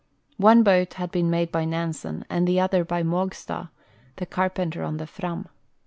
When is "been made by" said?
1.11-1.63